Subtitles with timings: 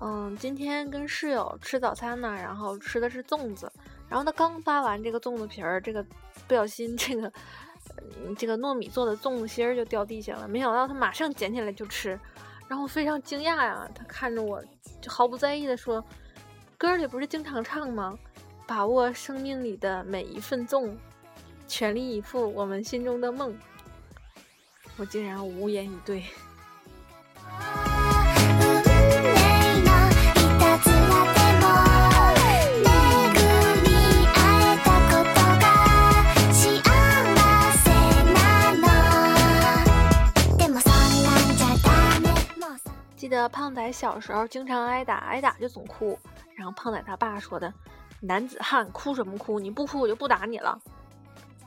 [0.00, 3.72] 嗯，今天跟室友吃早餐呢，然后吃的是粽子，
[4.08, 6.04] 然后他刚扒完这个粽子皮儿，这个
[6.46, 7.32] 不小心这个，
[8.22, 12.18] 嗯，这个糯米做的粽子芯儿就掉地下了，没想到他马上捡起来就吃，
[12.68, 14.62] 然后非常惊讶呀，他看着我
[15.00, 16.04] 就毫不在意的说
[16.76, 18.16] ：“歌里不是经常唱吗？
[18.66, 20.94] 把握生命里的每一份粽，
[21.67, 23.55] 全力以赴我们心中的梦。”
[24.97, 26.23] 我竟然无言以对。
[27.43, 29.29] 運命
[29.81, 29.89] の
[30.35, 30.93] いたずら
[31.33, 31.63] でも
[32.83, 32.85] 巡
[33.83, 33.87] り
[34.27, 35.63] 会えたことが
[36.51, 36.59] 幸
[37.73, 37.83] せ
[38.33, 38.35] な
[38.75, 38.83] の
[40.57, 40.91] でもそん
[41.23, 41.87] なんじゃダ
[42.19, 42.23] メ
[42.59, 46.19] もうそん记得胖仔小时候经常挨打，挨打就总哭。
[46.55, 47.73] 然后胖仔他爸说的：“
[48.21, 49.59] 男子汉哭什么哭？
[49.59, 50.79] 你不哭我就不打你了。”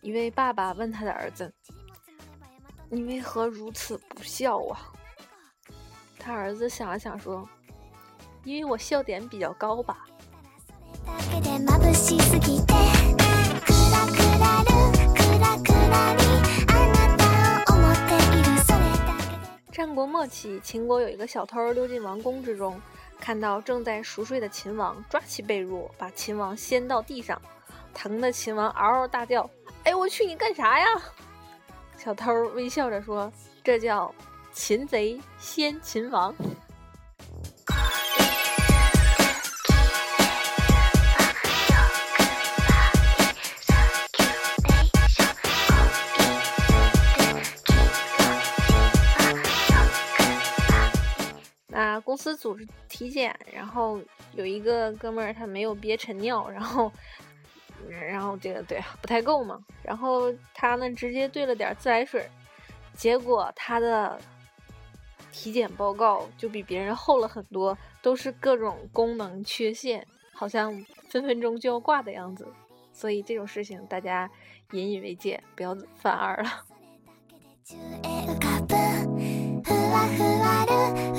[0.00, 1.52] 一位爸爸问他的儿子：“
[2.90, 4.78] 你为何如此不孝啊？”
[6.18, 10.06] 他儿子想了想说：“因为我笑点比较高吧。
[11.06, 12.74] だけで眩しすぎて
[13.64, 14.68] クラクラる
[15.14, 16.22] クラクラに
[16.68, 22.80] あなたを思っているそれだけで”战国末期，秦国有一个小偷溜进王宫之中，
[23.19, 27.39] 看到正在熟睡的秦王，抓起被褥把秦王掀到地上，
[27.93, 29.47] 疼的秦王嗷嗷大叫
[29.83, 30.85] ：“哎，我去，你干啥呀？”
[31.97, 33.31] 小偷微笑着说
[33.63, 34.13] ：“这叫
[34.53, 36.33] 擒贼先擒王。”
[52.09, 54.01] 公司组织体检，然后
[54.33, 56.91] 有一个哥们儿他没有憋晨尿，然后，
[57.87, 62.27] 然后这个对不太够嘛，然后他呢直接兑了点自来水，
[62.95, 64.19] 结果他的
[65.31, 70.03] 体检报告就比别人厚了很多，都是各种功能缺陷，
[70.33, 72.47] 好像分分钟就要挂的样子。
[72.91, 74.27] 所以这种事情大家
[74.71, 76.65] 引以为戒，不要犯二了。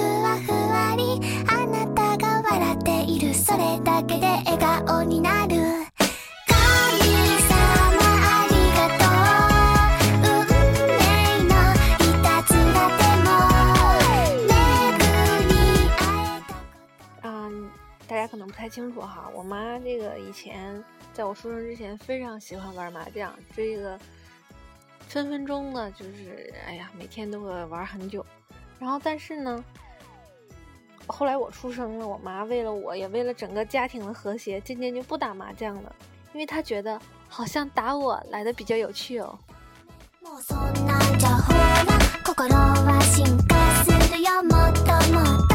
[1.20, 1.20] あ
[1.68, 5.58] なたが笑っているそれだけで笑顔になる
[6.48, 6.56] 神
[7.44, 7.52] 様
[8.24, 9.04] ありがと
[10.24, 10.40] う運
[10.96, 11.04] 命
[11.44, 11.54] の
[12.00, 13.28] いたずらでも
[14.48, 14.56] 巡
[15.50, 15.52] り
[15.98, 16.40] 会え
[17.22, 17.70] た嗯，
[18.08, 20.82] 大家可能不太清楚哈，我妈这个以前
[21.14, 24.00] 在我出生之前非常喜欢玩麻将，这个
[25.10, 28.26] 分分钟呢就是哎呀，每天都会玩很久。
[28.80, 29.64] 然后但是呢，
[31.10, 35.96] 后来我出生了，我妈为了我也为了整个家庭的和谐，渐渐就不打麻将了，
[36.34, 39.38] 因为她觉得好像打我来的比较有趣哦。
[40.24, 41.86] もうそんなんじゃほら
[42.24, 45.54] 心は進化するよもっともっと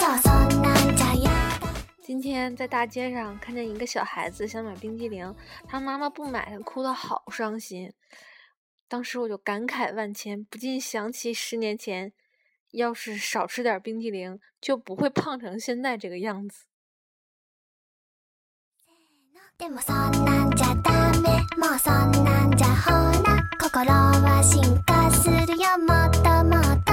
[0.00, 1.28] そうそんなんじゃや
[1.60, 1.68] だ
[2.02, 5.34] 今天在大街上看见一个小孩子想买冰激凌，
[5.68, 7.92] 他妈妈不买，他哭得好伤心。
[8.88, 12.12] 当时我就感慨万千，不禁想起十年前，
[12.74, 16.64] 要是少吃点冰激凌，就不会胖成现在这个样子。
[19.58, 19.94] でもそん
[20.24, 20.90] なんじゃダ
[21.20, 21.28] メ
[21.58, 22.90] もうそんなんじゃほ
[23.22, 26.90] ら心は進化するよもっともっと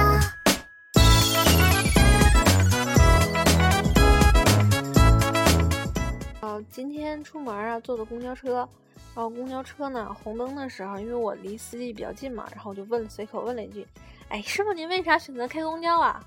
[6.42, 8.68] 呃，今天出门啊，坐的公交车，
[9.15, 13.87] 然后公交车呢，红灯的时候，因为我离司机比较近嘛，然后我就问，随口问了一句
[14.29, 16.23] ：“哎，师傅，您为啥选择开公交啊？”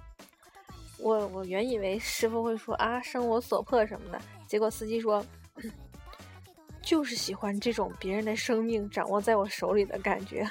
[0.99, 5.25] 我我原以为师傅会说啊，生我所迫什么的，结果司机说，
[6.81, 10.49] 就是喜欢这种别人的生命掌握在我手里的感觉。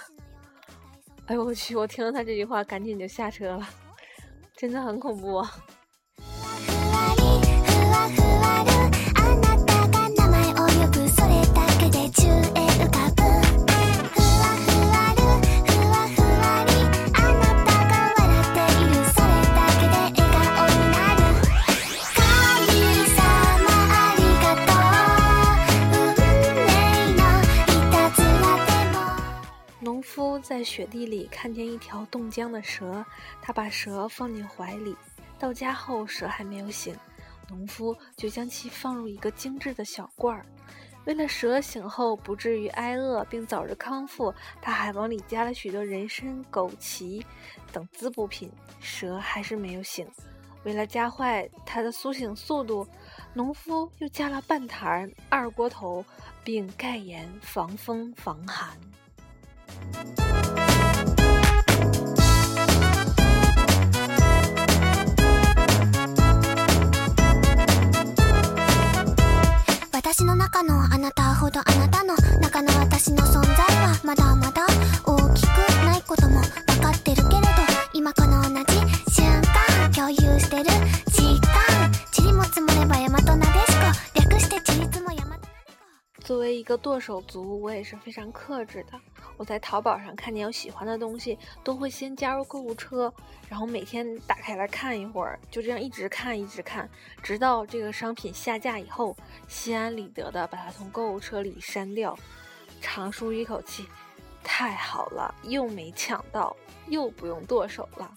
[1.28, 1.76] 哎呦我去！
[1.76, 3.68] 我听了他这句话，赶紧就下车了，
[4.56, 5.52] 真的很恐怖啊。
[30.76, 33.06] 雪地里看见一条冻僵的蛇，
[33.42, 34.94] 他把蛇放进怀里。
[35.40, 36.94] 到家后，蛇还没有醒，
[37.48, 40.46] 农夫就将其放入一个精致的小罐儿。
[41.06, 47.24] 为了蛇醒后不至于挨饿并早日康复，他还往里加了许多人参、枸杞
[47.72, 48.52] 等滋补品。
[48.82, 50.06] 蛇还是没有醒。
[50.66, 52.86] 为了加快它的苏醒速度，
[53.34, 56.04] 农夫又加了半坛二锅头，
[56.44, 58.78] 并盖严防风防寒。
[70.26, 74.66] 私の中のあなたほどあなたの中の私の存在はまだまだ
[75.06, 75.46] 大きく
[75.86, 77.48] ないことも分かってるけれど
[77.94, 78.56] 今この同じ
[79.14, 79.40] 瞬
[79.78, 80.64] 間共有してる
[81.12, 83.84] 時間塵も積もれば大和なでしこ
[84.16, 89.00] 略して塵積も大和なでこ作为一个剁手族，我也是非常克制的。
[89.38, 93.14] 我在淘宝上看见有喜欢的东西，都会先加入购物车，
[93.50, 96.90] 然后每天打开来看一会儿，就这样一直看一直看，
[97.22, 99.16] 直到这个商品下架以后，
[99.48, 102.18] 心安理得的把它从购物车里删掉，
[102.82, 103.88] 长舒一口气，
[104.44, 106.56] 太好了，又没抢到，
[106.88, 108.12] 又不用剁手了。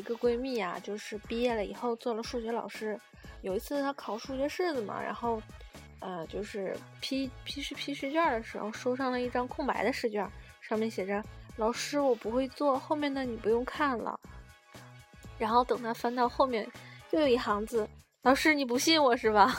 [0.02, 2.98] 个闺蜜呀、就是毕业了以后做了数学老师。
[3.42, 5.40] 有一次她考数学式子嘛，然后，
[6.00, 10.26] 呃，就是批批试批试卷的时候，收上了一张空白的试卷，
[10.60, 11.22] 上面写着“
[11.56, 14.18] 老师，我不会做，后面的你不用看了”。
[15.38, 16.66] 然后等她翻到后面，
[17.10, 17.86] 又有一行字：“
[18.22, 19.54] 老师，你不信我是吧？”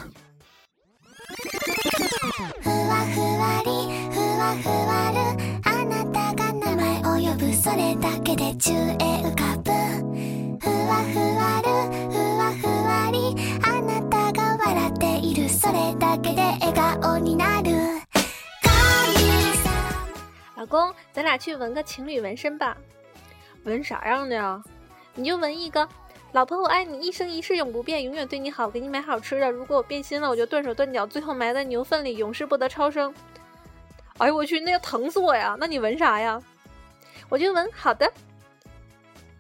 [2.62, 3.70] ふわふわり
[4.12, 5.18] ふわふわる
[5.64, 9.72] あなたが名前を呼ぶそれだけで宙へ浮かぶ
[10.65, 10.71] 老
[20.67, 22.77] 公，咱俩去纹个情侣纹身吧。
[23.65, 24.63] 纹啥样的呀？
[25.15, 25.89] 你就纹一个，
[26.31, 29.51] 老婆我爱你，一生一世永不变，永远对你好，给你买好吃的。
[29.51, 33.13] 如果我变心了，我就断手断脚，最后埋在牛粪里，永世不得超生。
[34.19, 35.57] 哎呦我去，那要疼死我呀！
[35.59, 36.41] 那你纹啥呀？
[37.29, 38.09] 我就纹好的。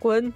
[0.01, 0.33] 滚！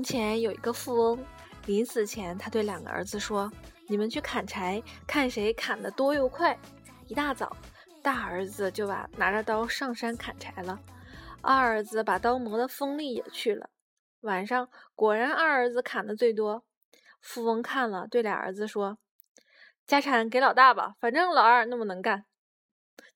[0.00, 1.22] 从前有一个富翁，
[1.66, 3.52] 临死前他对两个儿子说
[3.86, 6.58] ：“你们去砍柴，看谁砍得多又快。”
[7.06, 7.54] 一大早，
[8.02, 10.80] 大儿子就把拿着刀上山砍柴了，
[11.42, 13.68] 二儿子把刀磨得锋利也去了。
[14.22, 16.64] 晚上果然二儿子砍的最多。
[17.20, 18.96] 富翁看了，对俩儿子说
[19.86, 22.24] ：“家产给老大吧，反正老二那么能干。”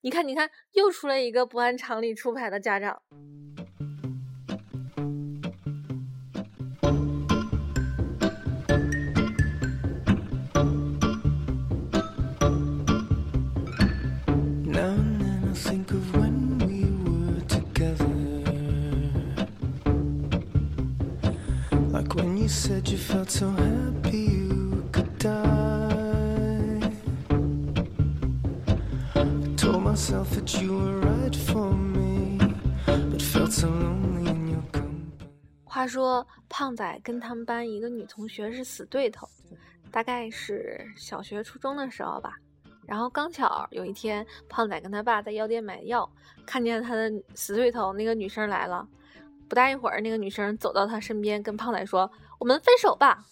[0.01, 3.01] 你看，你看，又出来一个不按常理出牌的家长。
[35.63, 39.27] 话说，胖仔跟他们班一个女同学是死对头，
[39.91, 42.37] 大概是小学、初中的时候吧。
[42.85, 46.09] 然后刚巧有一天，胖仔跟他爸在药店买药，
[46.45, 48.87] 看见他的死对头那个女生来了。
[49.47, 53.23] 不大一会儿，那个女生走到他身边，跟胖仔说：“我们分手吧。”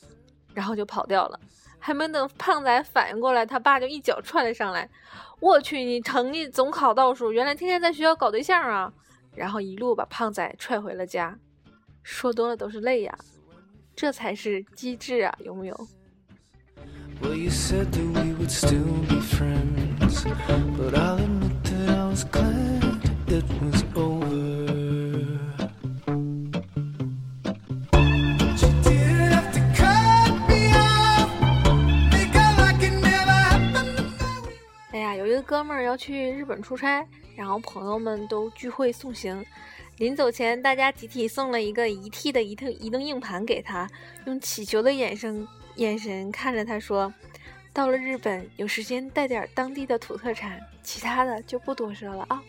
[0.53, 1.39] 然后就跑掉了。
[1.79, 4.89] 还没等胖仔反应过来，他爸就一脚踹了上来。
[5.39, 8.93] 我去，你成绩总考倒数，原来天天在学校搞对象啊！
[9.35, 11.37] 然后一路把胖仔踹回了家。
[12.03, 13.17] 说多了都是泪呀，
[13.95, 15.87] 这才是机智啊，有没有？
[18.43, 20.25] Would still be friends,
[20.75, 24.59] but I'll admit that I was glad it was over.
[28.57, 31.31] She didn't have to cut me off,
[32.11, 34.03] make it like it never happened.
[34.91, 37.07] 哎呀，有一个哥们儿要去日本出差，
[37.37, 39.41] 然后朋友们都聚会送行。
[39.99, 43.89] 临走前，大家集体送了一个一 T 的移动移动硬盘给他，
[44.25, 47.13] 用乞求的眼神眼神看着他说
[47.73, 52.43] ：“到了日本，有时间带点当地的土特产，其他的就不多说了啊。”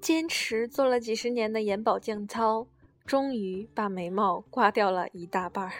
[0.00, 2.66] 坚持做了几十年的眼保健操，
[3.06, 5.72] 终于把眉毛刮掉了一大半儿。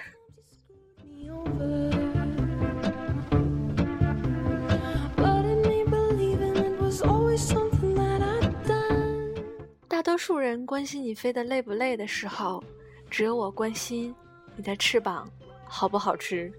[9.87, 12.63] 大多数人关心你飞得累不累的时候，
[13.11, 14.15] 只有我关心
[14.57, 15.29] 你的翅膀
[15.67, 16.53] 好不好吃。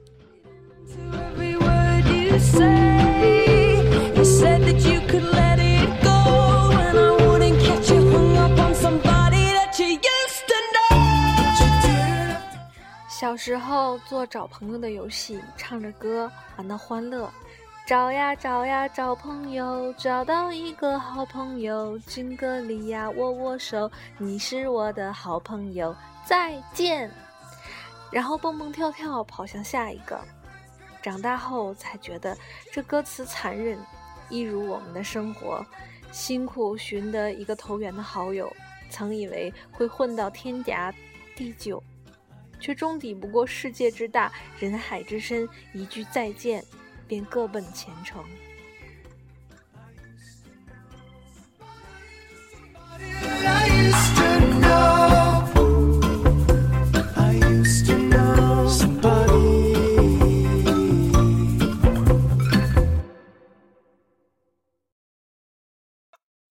[0.88, 3.84] To every word you say,
[4.16, 6.10] you said that you could let it go,
[6.72, 11.00] and I wouldn't catch you hung up on somebody that you used to know.
[13.10, 17.30] 小时候做找朋友的游戏，唱着歌玩的欢乐。
[17.90, 27.10] 找呀找呀找朋友，找到一个好朋友，敬个礼呀握握手，你是我的好朋友，再见。
[28.12, 30.24] 然后蹦蹦跳跳跑向下一个。
[31.02, 32.38] 长大后才觉得
[32.72, 33.76] 这歌词残忍，
[34.30, 35.66] 一如我们的生活。
[36.12, 38.56] 辛苦寻得一个投缘的好友，
[38.92, 40.94] 曾以为会混到天涯
[41.36, 41.82] 地久，
[42.60, 45.50] 却终抵不过世界之大，人海之深。
[45.74, 46.64] 一句再见，
[47.10, 48.24] 便各奔前程。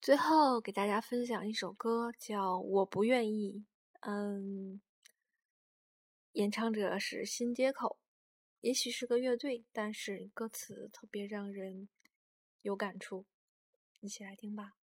[0.01, 3.65] 最后给大家分享一首歌叫我不愿意
[4.01, 4.81] 嗯
[6.33, 8.08] 演唱者是新街口。
[8.61, 11.89] 也许是个乐队，但是歌词特别让人
[12.63, 13.27] 有感触。
[14.01, 14.78] 一起来听吧。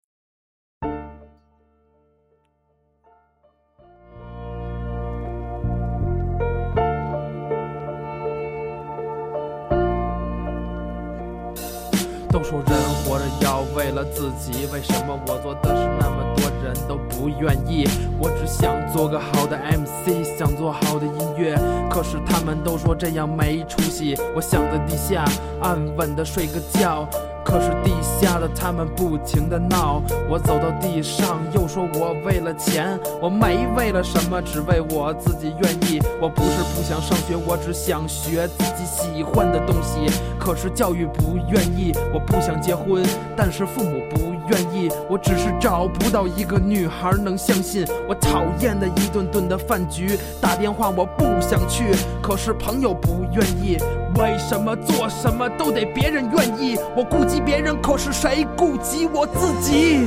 [12.36, 17.88] 都说人活着要为了自己，为什么我做的事那么多人都不愿意？
[18.20, 21.58] 我只想做个好的 MC，想做好的音乐，
[21.90, 24.18] 可是他们都说这样没出息。
[24.36, 25.24] 我想在地下
[25.62, 27.08] 安稳的睡个觉。
[27.46, 36.02] 可是地下的他们不停的闹，我走到地上又说我为了钱，我没为了什么，只为我自己愿意。
[36.20, 40.12] 我不是不想上学，我只想学自己喜欢的东西。
[40.40, 43.06] 可是教育不愿意，我不想结婚，
[43.38, 44.90] 但是父母不愿意。
[45.08, 53.78] 我只是找不到一个女孩能相信我讨厌的一顿顿的饭局，打电话我不想去，可是朋友不愿意。
[54.18, 56.78] 为什么做什么都得别人愿意？
[56.96, 60.06] 我顾及别人，可是谁顾及我自己？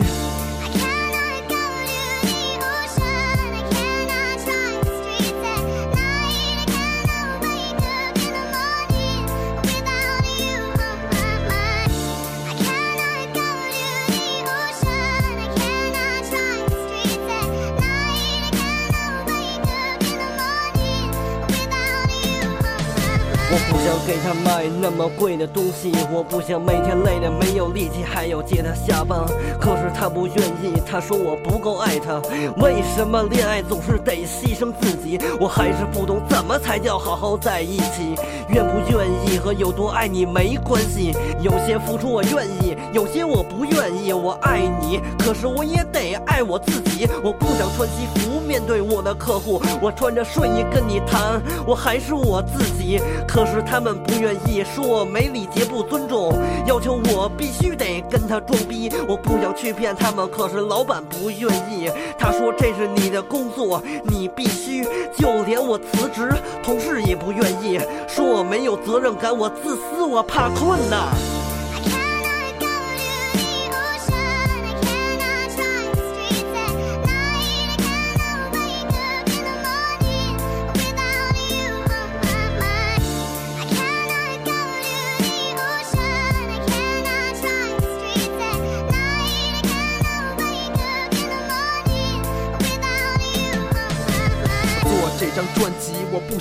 [23.50, 29.18] 我不想给他买那么贵的东西，我不想每天累得没有力气，还要接他下班。
[29.58, 32.20] 可是他不愿意，他说我不够爱他。
[32.58, 35.18] 为什么恋爱总是得牺牲自己？
[35.40, 38.14] 我还是不懂怎么才叫好好在一起。
[38.50, 44.12] 愿不愿意和有多爱你没关系，有些付出我愿意，有些我不愿意。
[44.12, 47.06] 我爱你，可是我也得爱我自己。
[47.22, 53.00] 我不想穿西服面对我的客户，我穿着睡衣跟你谈，我还是我自己。
[53.24, 56.32] 可是他们不愿意，说我没礼节不尊重，
[56.66, 58.90] 要求我必须得跟他装逼。
[59.06, 61.88] 我不想去骗他们，可是老板不愿意。
[62.18, 64.84] 他说这是你的工作，你必须。
[65.16, 67.78] 就连我辞职，同事也不愿意，
[68.08, 71.37] 说我没有责任感，我自私，我怕困难。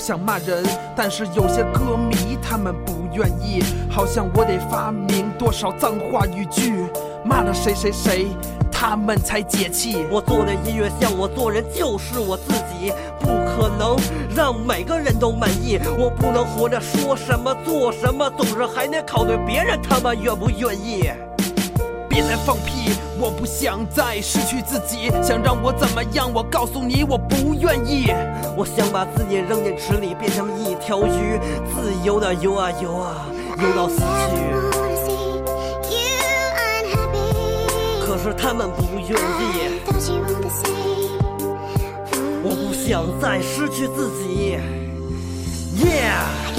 [0.08, 0.64] 想骂人，
[0.96, 6.86] 但是有些歌迷他们不愿意，好像我得发明多少脏话语句，
[7.22, 8.26] 骂了谁谁谁，
[8.72, 10.06] 他们才解气。
[10.10, 13.98] 我做的音乐像我做人就是我自己，不可能
[14.34, 15.78] 让每个人都满意。
[15.98, 21.10] 我不能活着说什么做什么，总是还得考虑别人他妈愿不愿意。
[22.18, 22.90] 别再放屁！
[23.16, 26.28] 我不想再失去自己，想让我怎么样？
[26.34, 28.12] 我告诉你，我不愿意。
[28.56, 31.38] 我想把自己扔进池里，变成一条鱼，
[31.70, 33.24] 自由的游啊游啊，
[33.62, 34.02] 游到死去。
[34.02, 36.02] wanna see you
[36.82, 38.04] unhappy.
[38.04, 40.72] 可是他们不愿意，Don't you wanna say
[42.42, 44.58] 我不想再失去自己。
[45.84, 46.57] Yeah。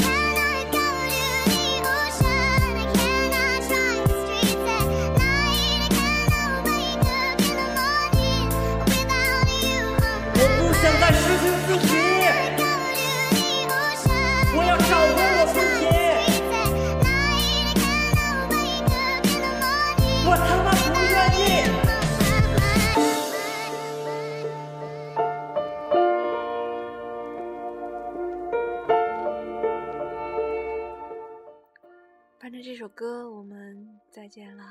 [32.62, 34.64] 这首歌，我们再见了。